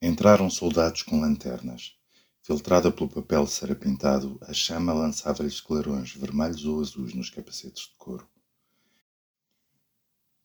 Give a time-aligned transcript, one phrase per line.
[0.00, 1.98] Entraram soldados com lanternas.
[2.40, 8.28] Filtrada pelo papel serapintado, a chama lançava-lhes clarões vermelhos ou azuis nos capacetes de couro.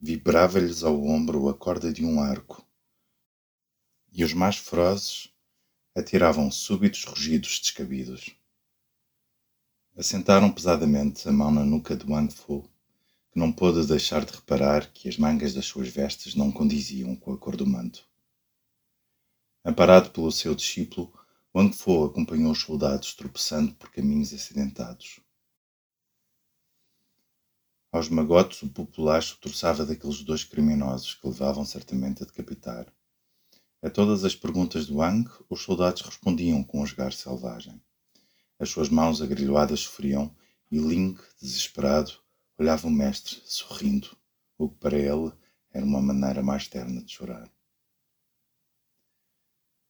[0.02, 2.66] Vibrava-lhes ao ombro a corda de um arco.
[4.12, 5.30] E os mais ferozes
[5.96, 8.36] atiravam súbitos rugidos descabidos.
[9.96, 12.68] Assentaram pesadamente a mão na nuca de Wang Fu,
[13.32, 17.32] que não pôde deixar de reparar que as mangas das suas vestes não condiziam com
[17.32, 18.12] a cor do manto.
[19.66, 21.14] Amparado pelo seu discípulo,
[21.56, 25.22] Wang Fu acompanhou os soldados tropeçando por caminhos acidentados.
[27.90, 32.92] Aos magotes, o populacho troçava daqueles dois criminosos que levavam certamente a decapitar.
[33.82, 37.82] A todas as perguntas de Wang, os soldados respondiam com um esgar selvagem.
[38.60, 40.36] As suas mãos agrilhoadas sofriam
[40.70, 42.12] e Ling, desesperado,
[42.58, 44.10] olhava o mestre, sorrindo,
[44.58, 45.32] o que para ele
[45.72, 47.53] era uma maneira mais terna de chorar.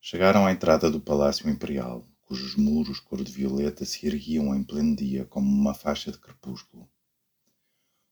[0.05, 5.50] Chegaram à entrada do Palácio Imperial, cujos muros cor-de-violeta se erguiam em pleno dia como
[5.50, 6.91] uma faixa de crepúsculo.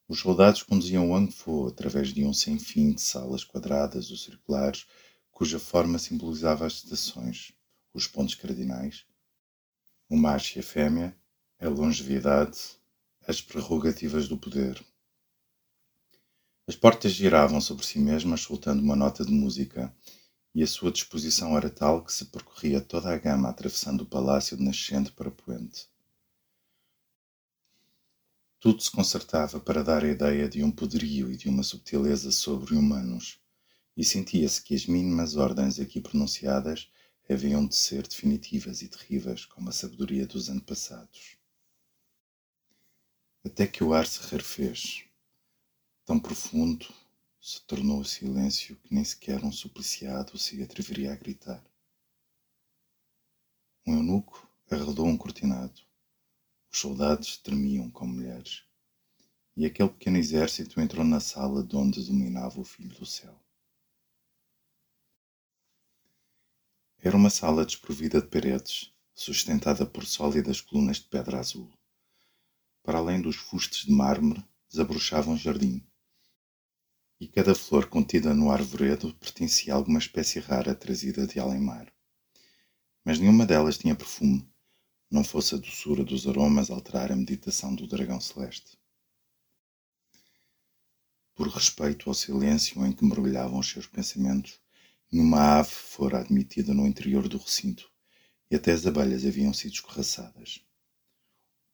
[0.07, 4.87] Os soldados conduziam Wang Fu através de um sem fim de salas quadradas ou circulares,
[5.31, 7.51] cuja forma simbolizava as estações,
[7.93, 9.05] os pontos cardinais,
[10.07, 11.13] o macho e a fêmea,
[11.59, 12.57] a longevidade,
[13.27, 14.81] as prerrogativas do poder.
[16.65, 19.93] As portas giravam sobre si mesmas, soltando uma nota de música,
[20.53, 24.57] e a sua disposição era tal que se percorria toda a gama atravessando o palácio
[24.57, 25.89] de nascente para poente.
[28.59, 33.39] Tudo se consertava para dar a ideia de um poderio e de uma subtileza sobre-humanos,
[33.97, 36.91] e sentia-se que as mínimas ordens aqui pronunciadas
[37.29, 41.37] haviam de ser definitivas e terríveis como a sabedoria dos antepassados.
[43.43, 45.05] Até que o ar se rarefez,
[46.05, 46.85] tão profundo
[47.41, 51.65] se tornou o silêncio que nem sequer um supliciado se atreveria a gritar.
[53.85, 55.81] Um eunuco arredou um cortinado.
[56.71, 58.63] Os soldados tremiam como mulheres.
[59.57, 63.35] E aquele pequeno exército entrou na sala de onde dominava o Filho do Céu.
[66.99, 71.73] Era uma sala desprovida de paredes, sustentada por sólidas colunas de pedra azul.
[72.83, 75.83] Para além dos fustes de mármore, desabrochava um jardim
[77.21, 81.93] e cada flor contida no arvoredo pertencia a alguma espécie rara trazida de além-mar.
[83.05, 84.51] Mas nenhuma delas tinha perfume,
[85.09, 88.75] não fosse a doçura dos aromas alterar a meditação do dragão celeste.
[91.35, 94.59] Por respeito ao silêncio em que mergulhavam os seus pensamentos,
[95.11, 97.87] nenhuma ave fora admitida no interior do recinto,
[98.49, 100.65] e até as abelhas haviam sido escorraçadas.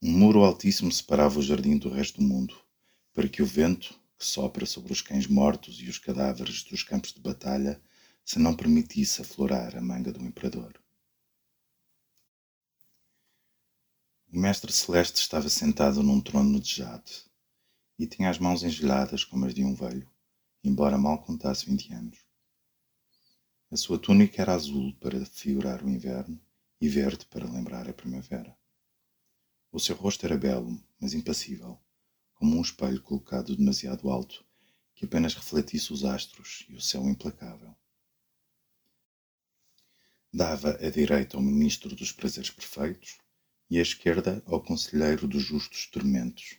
[0.01, 2.53] Um muro altíssimo separava o jardim do resto do mundo,
[3.13, 7.13] para que o vento, que sopra sobre os cães mortos e os cadáveres dos campos
[7.13, 7.81] de batalha,
[8.25, 10.81] se não permitisse aflorar a manga do imperador.
[14.33, 17.23] O mestre celeste estava sentado num trono de jade
[17.97, 20.09] e tinha as mãos engelhadas como as de um velho,
[20.63, 22.17] embora mal contasse vinte anos.
[23.71, 26.39] A sua túnica era azul para figurar o inverno
[26.79, 28.57] e verde para lembrar a primavera.
[29.71, 31.79] O seu rosto era belo, mas impassível,
[32.37, 34.45] como um espelho colocado demasiado alto
[34.95, 37.75] que apenas refletisse os astros e o céu implacável.
[40.33, 43.17] Dava a direita ao ministro dos prazeres perfeitos
[43.69, 46.57] e a esquerda ao conselheiro dos justos tormentos.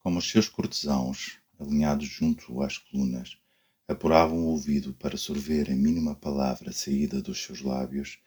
[0.00, 3.38] Como os seus cortesãos, alinhados junto às colunas,
[3.86, 8.18] apuravam o ouvido para sorver a mínima palavra saída dos seus lábios,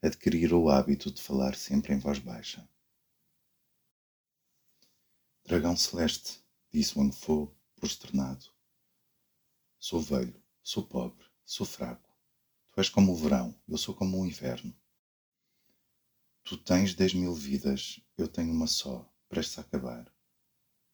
[0.00, 2.68] adquiriram o hábito de falar sempre em voz baixa.
[5.48, 8.52] Dragão celeste, disse Wang Fu, prosternado.
[9.78, 12.14] Sou velho, sou pobre, sou fraco.
[12.70, 14.78] Tu és como o verão, eu sou como o inverno.
[16.44, 20.14] Tu tens dez mil vidas, eu tenho uma só, prestes a acabar.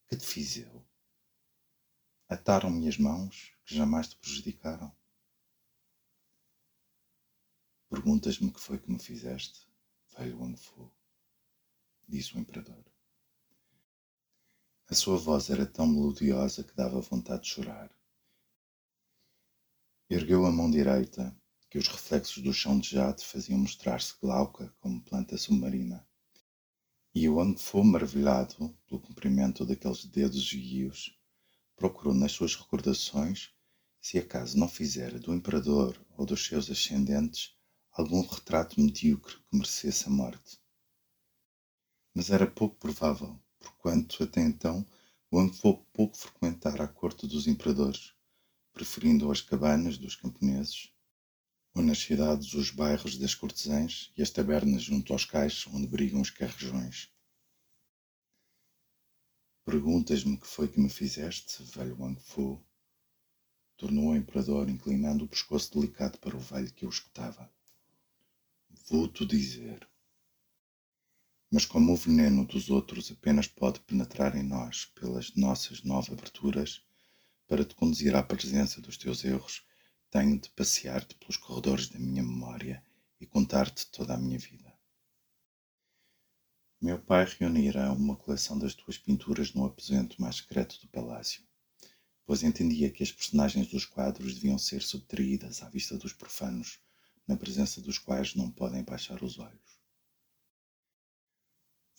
[0.07, 0.87] Que te fiz eu?
[2.29, 4.89] Ataram-me as mãos, que jamais te prejudicaram.
[7.89, 9.67] Perguntas-me que foi que me fizeste,
[10.17, 10.89] velho Wang Fu,
[12.07, 12.94] disse o imperador.
[14.87, 17.89] A sua voz era tão melodiosa que dava vontade de chorar.
[20.07, 21.35] Ergueu a mão direita,
[21.71, 26.07] que os reflexos do chão de jade faziam mostrar-se glauca como planta submarina.
[27.15, 31.19] E onde foi maravilhado pelo comprimento daqueles dedos guios,
[31.75, 33.49] procurou nas suas recordações
[33.99, 37.57] se acaso não fizera do imperador ou dos seus ascendentes
[37.91, 40.59] algum retrato medíocre que merecesse a morte.
[42.13, 44.85] Mas era pouco provável porquanto até então
[45.33, 48.13] Wang Fo pouco frequentara a corte dos imperadores,
[48.71, 50.91] preferindo as cabanas dos camponeses,
[51.73, 56.21] ou nas cidades os bairros das cortesãs e as tabernas junto aos cais onde brigam
[56.21, 57.09] os carrejões.
[59.65, 62.63] Perguntas-me que foi que me fizeste, velho Wang Fu?
[63.75, 67.51] Tornou o imperador, inclinando o pescoço delicado para o velho que o escutava.
[68.87, 69.85] Vou-te dizer.
[71.51, 76.83] Mas como o veneno dos outros apenas pode penetrar em nós pelas nossas nove aberturas,
[77.47, 79.63] para te conduzir à presença dos teus erros,
[80.09, 82.83] tenho de passear-te pelos corredores da minha memória
[83.19, 84.73] e contar-te toda a minha vida.
[86.81, 91.43] Meu pai reunira uma coleção das tuas pinturas no aposento mais secreto do palácio,
[92.25, 96.79] pois entendia que as personagens dos quadros deviam ser subtraídas à vista dos profanos,
[97.27, 99.74] na presença dos quais não podem baixar os olhos.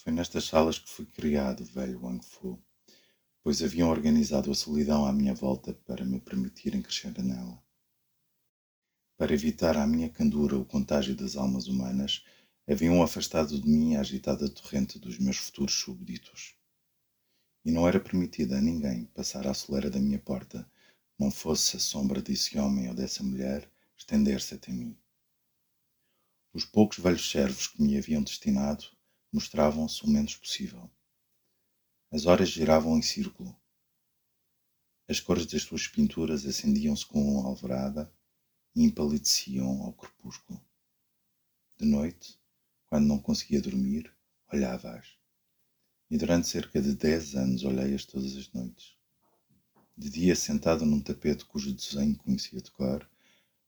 [0.06, 2.62] Foi nestas salas que fui criado, velho Wang Fu,
[3.42, 7.60] pois haviam organizado a solidão à minha volta para me permitirem crescer nela.
[9.16, 12.24] Para evitar à minha candura o contágio das almas humanas,
[12.68, 16.54] haviam afastado de mim a agitada torrente dos meus futuros súbditos.
[17.64, 20.70] E não era permitido a ninguém passar à soleira da minha porta,
[21.18, 23.68] não fosse a sombra desse homem ou dessa mulher
[23.98, 24.96] estender-se até mim.
[26.54, 28.95] Os poucos velhos servos que me haviam destinado
[29.36, 30.90] mostravam-se o menos possível.
[32.10, 33.54] As horas giravam em círculo.
[35.06, 38.10] As cores das suas pinturas acendiam-se com alvorada
[38.74, 40.58] e empalideciam ao crepúsculo.
[41.76, 42.40] De noite,
[42.86, 44.10] quando não conseguia dormir,
[44.50, 45.06] olhava-as.
[46.10, 48.96] E durante cerca de dez anos olhei-as todas as noites.
[49.94, 53.06] De dia, sentado num tapete cujo desenho conhecia de cor,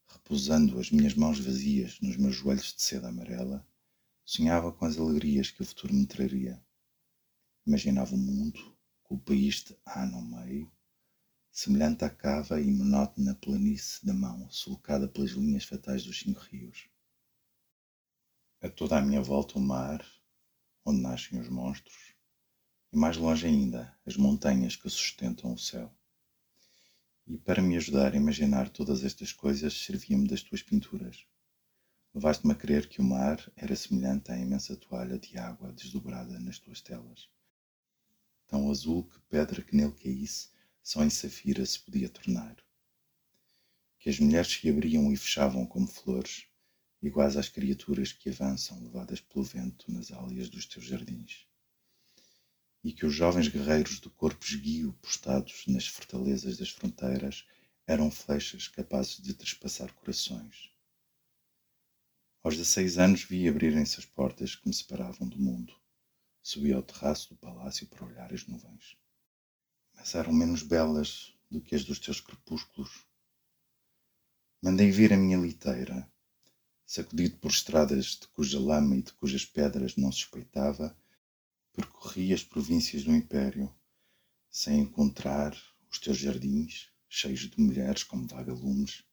[0.07, 3.68] repousando as minhas mãos vazias nos meus joelhos de seda amarela,
[4.31, 6.63] Sonhava com as alegrias que o futuro me traria.
[7.67, 10.71] Imaginava um mundo com o país de ano ao meio,
[11.51, 16.91] semelhante à cava e monótona planície da mão, sulcada pelas linhas fatais dos cinco rios.
[18.61, 20.07] A toda a minha volta o mar,
[20.85, 22.15] onde nascem os monstros,
[22.93, 25.91] e mais longe ainda as montanhas que sustentam o céu.
[27.27, 31.27] E para me ajudar a imaginar todas estas coisas, servia-me das tuas pinturas
[32.15, 36.59] Levaste-me a crer que o mar era semelhante à imensa toalha de água desdobrada nas
[36.59, 37.29] tuas telas.
[38.47, 40.49] Tão azul que pedra que nele caísse,
[40.83, 42.57] só em safira se podia tornar.
[43.99, 46.47] Que as mulheres se abriam e fechavam como flores,
[47.03, 51.47] iguais às criaturas que avançam levadas pelo vento nas álias dos teus jardins.
[52.83, 57.47] E que os jovens guerreiros do corpo esguio postados nas fortalezas das fronteiras
[57.87, 60.73] eram flechas capazes de trespassar corações
[62.43, 65.75] aos 16 anos vi abrirem-se as portas que me separavam do mundo.
[66.43, 68.97] Subi ao terraço do palácio para olhar as nuvens.
[69.95, 73.07] Mas eram menos belas do que as dos teus crepúsculos.
[74.63, 76.11] Mandei vir a minha liteira.
[76.87, 80.97] Sacudido por estradas de cuja lama e de cujas pedras não suspeitava,
[81.75, 83.73] percorri as províncias do Império,
[84.51, 85.55] sem encontrar
[85.91, 89.05] os teus jardins, cheios de mulheres como vagalumes,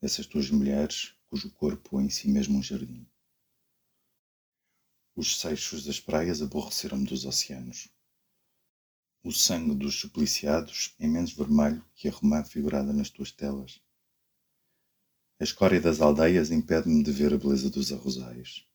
[0.00, 3.06] essas tuas mulheres cujo corpo é em si mesmo um jardim.
[5.14, 7.88] Os seixos das praias aborreceram-me dos oceanos.
[9.22, 13.80] O sangue dos supliciados é menos vermelho que a romã figurada nas tuas telas.
[15.38, 18.66] A escória das aldeias impede-me de ver a beleza dos arrozais.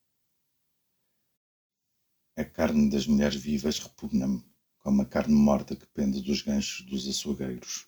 [2.38, 4.44] A carne das mulheres vivas repugna-me,
[4.78, 7.86] como a carne morta que pende dos ganchos dos açougueiros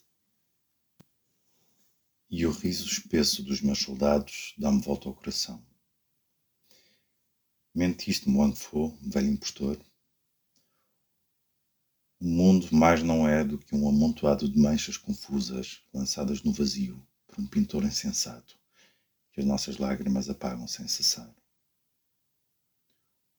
[2.29, 5.63] e o riso espesso dos meus soldados dá-me volta ao coração.
[7.73, 9.79] Mentiste-me, Wang Fu, velho impostor.
[12.19, 17.05] O mundo mais não é do que um amontoado de manchas confusas lançadas no vazio
[17.27, 18.57] por um pintor insensato,
[19.31, 21.31] que as nossas lágrimas apagam sem cessar.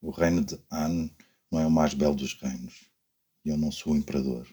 [0.00, 1.10] O reino de An
[1.50, 2.84] não é o mais belo dos reinos,
[3.44, 4.48] e eu não sou o imperador.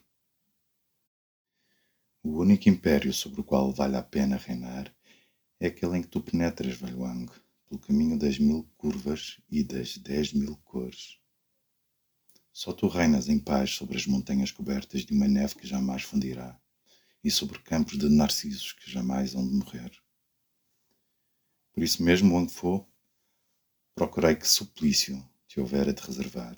[2.28, 4.92] O único império sobre o qual vale a pena reinar
[5.60, 7.32] é aquele em que tu penetras, velho Wang,
[7.70, 11.20] pelo caminho das mil curvas e das dez mil cores.
[12.52, 16.60] Só tu reinas em paz sobre as montanhas cobertas de uma neve que jamais fundirá
[17.24, 19.92] e sobre campos de narcisos que jamais hão de morrer.
[21.74, 22.84] Por isso mesmo, Wang Fu,
[23.94, 26.56] procurei que suplício te houvera de reservar.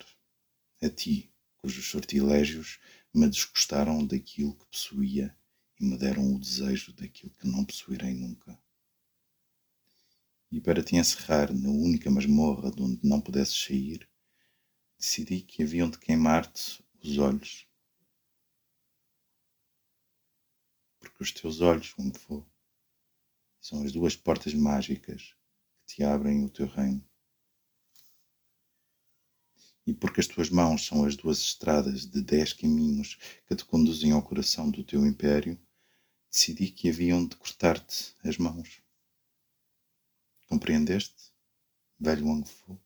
[0.80, 2.80] A ti, cujos sortilégios
[3.12, 5.36] me desgostaram daquilo que possuía
[5.80, 8.58] e me deram o desejo daquilo que não possuirei nunca.
[10.50, 14.08] E para te encerrar na única masmorra de onde não pudesses sair,
[14.98, 17.66] decidi que haviam de queimar-te os olhos.
[20.98, 22.44] Porque os teus olhos, como for,
[23.60, 25.34] são as duas portas mágicas
[25.86, 27.04] que te abrem o teu reino.
[29.86, 34.12] E porque as tuas mãos são as duas estradas de dez caminhos que te conduzem
[34.12, 35.58] ao coração do teu império,
[36.30, 38.82] decidi que haviam de cortar-te as mãos.
[40.46, 41.32] Compreendeste,
[41.98, 42.78] velho Wang Fu?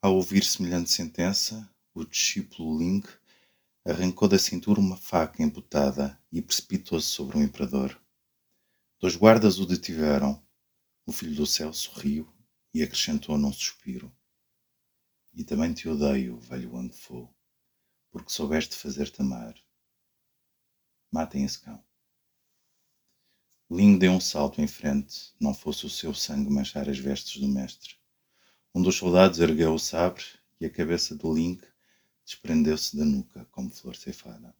[0.00, 3.02] Ao ouvir semelhante sentença, o discípulo Ling
[3.84, 8.00] arrancou da cintura uma faca embutada e precipitou-se sobre o imperador.
[9.00, 10.40] Dois guardas o detiveram.
[11.06, 12.30] O filho do céu sorriu
[12.74, 14.14] e acrescentou num suspiro.
[15.32, 17.28] E também te odeio, velho Wang Fu,
[18.10, 19.54] porque soubeste fazer-te amar.
[21.10, 21.82] Matem esse cão.
[23.70, 27.48] Ling deu um salto em frente, não fosse o seu sangue manchar as vestes do
[27.48, 27.96] mestre.
[28.74, 30.24] Um dos soldados ergueu o sabre
[30.60, 31.60] e a cabeça de Ling
[32.24, 34.54] desprendeu-se da nuca como flor ceifada.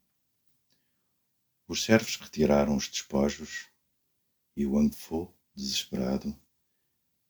[1.67, 3.67] Os servos retiraram os despojos
[4.57, 6.35] e Wang Fu, desesperado,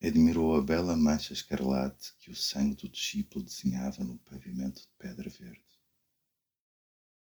[0.00, 5.28] admirou a bela mancha escarlate que o sangue do discípulo desenhava no pavimento de pedra
[5.28, 5.77] verde.